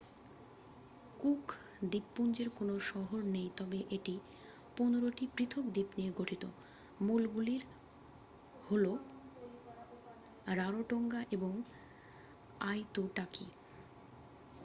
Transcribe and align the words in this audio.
cook 1.19 1.45
দ্বীপপুঞ্জের 1.83 2.49
কোনও 2.49 2.75
শহর 2.91 3.19
নেই 3.35 3.47
তবে 3.57 3.79
এটি 3.89 4.15
15 4.77 5.17
টি 5.17 5.25
পৃথক 5.35 5.65
দ্বীপ 5.67 5.89
নিয়ে 5.97 6.11
গঠিত 6.15 6.43
মূলগুলি 6.99 7.55
হল 8.63 8.85
রারোটোঙ্গা 10.51 11.21
এবং 11.31 11.53
আইতুটাকি 12.63 13.47